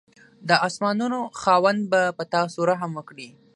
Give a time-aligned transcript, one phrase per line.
[0.49, 3.29] د اسمانانو خاوند به په تاسو رحم وکړي.